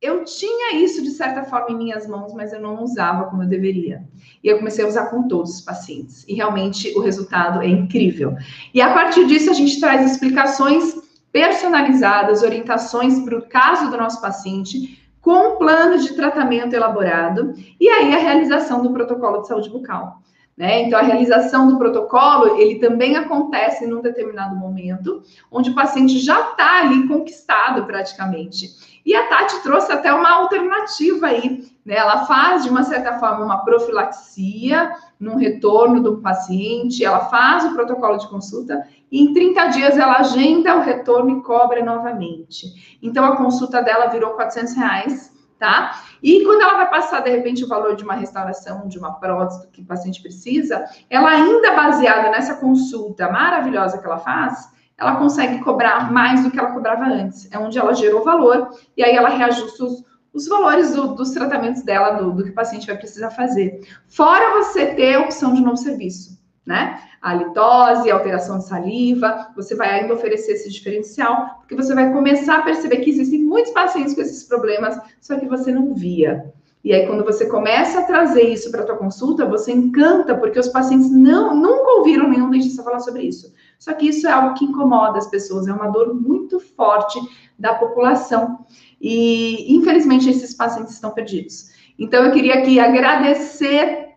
[0.00, 3.48] eu tinha isso de certa forma em minhas mãos, mas eu não usava como eu
[3.48, 4.04] deveria.
[4.42, 6.24] E eu comecei a usar com todos os pacientes.
[6.28, 8.36] E realmente o resultado é incrível.
[8.72, 10.94] E a partir disso, a gente traz explicações
[11.32, 17.88] personalizadas, orientações para o caso do nosso paciente, com um plano de tratamento elaborado, e
[17.88, 20.22] aí a realização do protocolo de saúde bucal.
[20.56, 20.82] Né?
[20.82, 26.50] Então, a realização do protocolo, ele também acontece num determinado momento, onde o paciente já
[26.50, 28.97] está ali conquistado praticamente.
[29.08, 31.96] E a Tati trouxe até uma alternativa aí, né?
[31.96, 37.72] Ela faz, de uma certa forma, uma profilaxia no retorno do paciente, ela faz o
[37.72, 42.98] protocolo de consulta e em 30 dias ela agenda o retorno e cobra novamente.
[43.02, 46.02] Então, a consulta dela virou 400 reais, tá?
[46.22, 49.68] E quando ela vai passar, de repente, o valor de uma restauração, de uma prótese
[49.68, 54.68] que o paciente precisa, ela ainda baseada nessa consulta maravilhosa que ela faz,
[54.98, 57.48] ela consegue cobrar mais do que ela cobrava antes.
[57.52, 61.82] É onde ela gerou valor e aí ela reajusta os, os valores do, dos tratamentos
[61.82, 63.86] dela, do, do, que o paciente vai precisar fazer.
[64.08, 67.00] Fora você ter a opção de novo serviço, né?
[67.22, 72.12] A litose, a alteração de saliva, você vai ainda oferecer esse diferencial, porque você vai
[72.12, 76.52] começar a perceber que existem muitos pacientes com esses problemas, só que você não via.
[76.84, 80.58] E aí, quando você começa a trazer isso para a tua consulta, você encanta, porque
[80.58, 83.52] os pacientes não, nunca ouviram nenhum dentista falar sobre isso.
[83.78, 87.18] Só que isso é algo que incomoda as pessoas, é uma dor muito forte
[87.58, 88.66] da população.
[89.00, 91.70] E, infelizmente, esses pacientes estão perdidos.
[91.98, 94.08] Então, eu queria aqui agradecer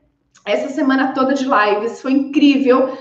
[0.45, 2.97] essa semana toda de lives, foi incrível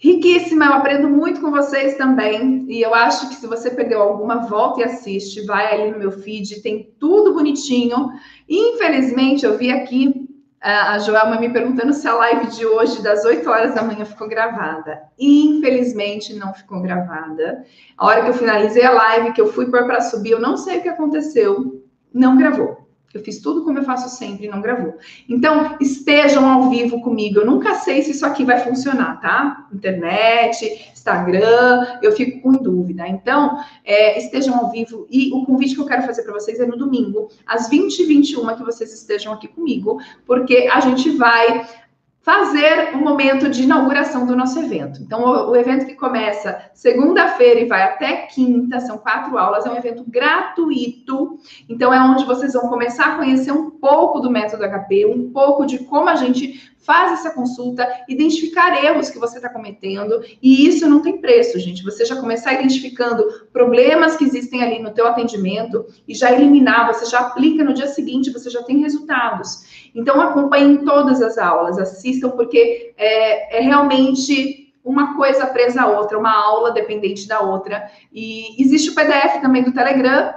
[0.00, 0.64] riquíssima.
[0.64, 2.64] Eu aprendo muito com vocês também.
[2.68, 5.44] E eu acho que se você perdeu alguma, volta e assiste.
[5.44, 8.10] Vai ali no meu feed, tem tudo bonitinho.
[8.48, 10.28] Infelizmente, eu vi aqui
[10.60, 14.28] a Joelma me perguntando se a live de hoje, das 8 horas da manhã, ficou
[14.28, 15.02] gravada.
[15.18, 17.64] Infelizmente, não ficou gravada.
[17.96, 20.56] A hora que eu finalizei a live, que eu fui pôr para subir, eu não
[20.56, 22.79] sei o que aconteceu, não gravou.
[23.12, 24.96] Eu fiz tudo como eu faço sempre e não gravou.
[25.28, 27.40] Então, estejam ao vivo comigo.
[27.40, 29.66] Eu nunca sei se isso aqui vai funcionar, tá?
[29.72, 33.08] Internet, Instagram, eu fico com dúvida.
[33.08, 35.08] Então, é, estejam ao vivo.
[35.10, 38.62] E o convite que eu quero fazer para vocês é no domingo, às 20h21, que
[38.62, 41.66] vocês estejam aqui comigo, porque a gente vai
[42.22, 45.02] fazer o momento de inauguração do nosso evento.
[45.02, 49.70] Então, o, o evento que começa segunda-feira e vai até quinta, são quatro aulas, é
[49.70, 51.38] um evento gratuito.
[51.68, 55.64] Então, é onde vocês vão começar a conhecer um pouco do método HP, um pouco
[55.64, 60.88] de como a gente faz essa consulta, identificar erros que você está cometendo, e isso
[60.88, 61.84] não tem preço, gente.
[61.84, 67.06] Você já começar identificando problemas que existem ali no teu atendimento e já eliminar, você
[67.06, 69.90] já aplica no dia seguinte, você já tem resultados.
[69.94, 76.18] Então, acompanhem todas as aulas, assistam, porque é, é realmente uma coisa presa à outra,
[76.18, 77.90] uma aula dependente da outra.
[78.12, 80.34] E existe o PDF também do Telegram,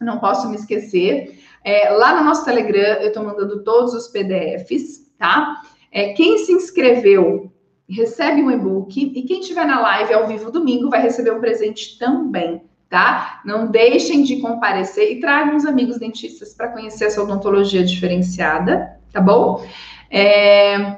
[0.00, 1.38] não posso me esquecer.
[1.64, 5.62] É, lá no nosso Telegram, eu estou mandando todos os PDFs, tá?
[5.90, 7.52] É, quem se inscreveu
[7.88, 11.98] recebe um e-book e quem estiver na live ao vivo domingo vai receber um presente
[11.98, 13.40] também, tá?
[13.44, 19.20] Não deixem de comparecer e tragam os amigos dentistas para conhecer essa odontologia diferenciada, tá
[19.20, 19.64] bom?
[20.10, 20.96] É...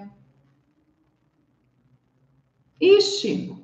[2.80, 3.54] Ixi,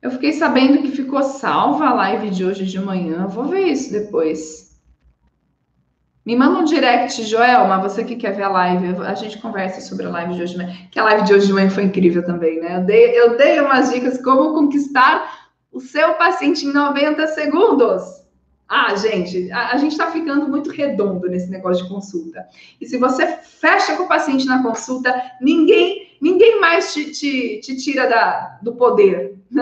[0.00, 3.26] eu fiquei sabendo que ficou salva a live de hoje de manhã.
[3.26, 4.61] Vou ver isso depois.
[6.24, 8.96] Me manda um direct, Joelma, você que quer ver a live.
[9.02, 10.76] A gente conversa sobre a live de hoje de manhã.
[10.88, 12.76] Que a live de hoje de manhã foi incrível também, né?
[12.76, 18.22] Eu dei, eu dei umas dicas como conquistar o seu paciente em 90 segundos.
[18.68, 22.46] Ah, gente, a, a gente está ficando muito redondo nesse negócio de consulta.
[22.80, 27.76] E se você fecha com o paciente na consulta, ninguém, ninguém mais te, te, te
[27.76, 29.34] tira da, do poder.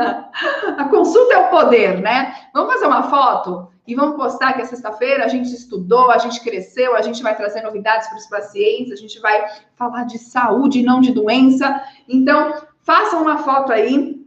[0.77, 2.35] A consulta é o poder, né?
[2.53, 6.41] Vamos fazer uma foto e vamos postar que é sexta-feira a gente estudou, a gente
[6.43, 10.83] cresceu, a gente vai trazer novidades para os pacientes, a gente vai falar de saúde,
[10.83, 11.83] não de doença.
[12.09, 14.25] Então, façam uma foto aí.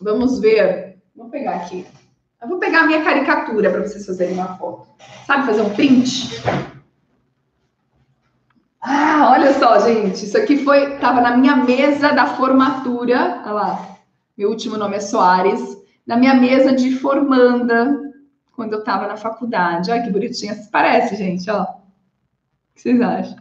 [0.00, 0.98] Vamos ver.
[1.14, 1.86] Vou pegar aqui.
[2.40, 4.88] Eu vou pegar a minha caricatura para vocês fazerem uma foto.
[5.26, 6.42] Sabe fazer um print?
[8.80, 10.24] Ah, olha só, gente.
[10.24, 13.42] Isso aqui foi, tava na minha mesa da formatura.
[13.44, 13.96] Olha lá.
[14.36, 15.76] Meu último nome é Soares.
[16.06, 18.09] Na minha mesa de formanda,
[18.60, 19.90] quando eu estava na faculdade.
[19.90, 20.54] Olha que bonitinha.
[20.70, 21.62] Parece, gente, ó.
[21.62, 21.66] O
[22.74, 23.38] que vocês acham?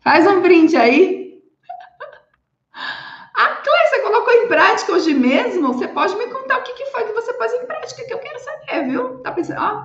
[0.00, 1.42] Faz um print aí.
[3.38, 5.74] Ah, você colocou em prática hoje mesmo?
[5.74, 8.18] Você pode me contar o que, que foi que você pôs em prática, que eu
[8.18, 9.18] quero saber, viu?
[9.18, 9.84] Tá pensando, ó.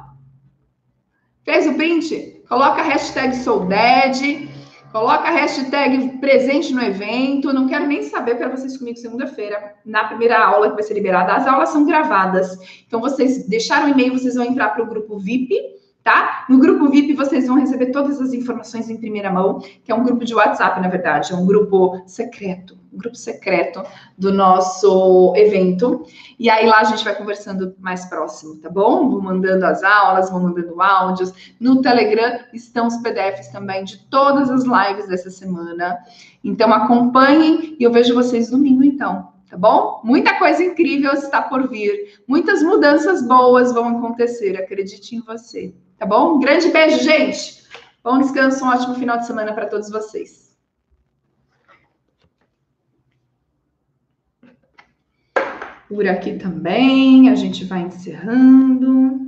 [1.44, 2.42] Fez o print?
[2.48, 4.48] Coloca a hashtag SouDead,
[4.92, 7.54] coloca a hashtag presente no evento.
[7.54, 11.34] Não quero nem saber para vocês comigo segunda-feira, na primeira aula que vai ser liberada.
[11.34, 12.58] As aulas são gravadas.
[12.86, 16.46] Então, vocês deixaram o e-mail, vocês vão entrar para o grupo VIP tá?
[16.50, 20.04] No grupo VIP vocês vão receber todas as informações em primeira mão, que é um
[20.04, 23.84] grupo de WhatsApp, na verdade, é um grupo secreto, um grupo secreto
[24.18, 26.04] do nosso evento.
[26.40, 29.10] E aí lá a gente vai conversando mais próximo, tá bom?
[29.10, 31.54] Vou mandando as aulas, vou mandando áudios.
[31.60, 36.00] No Telegram estão os PDFs também de todas as lives dessa semana.
[36.44, 39.30] Então acompanhem e eu vejo vocês domingo então.
[39.50, 40.00] Tá bom?
[40.06, 42.22] Muita coisa incrível está por vir.
[42.26, 44.58] Muitas mudanças boas vão acontecer.
[44.58, 46.38] Acredite em você tá bom?
[46.38, 47.62] Um grande beijo, gente.
[48.04, 50.58] Bom descanso, um ótimo final de semana para todos vocês.
[55.88, 59.21] Por aqui também, a gente vai encerrando.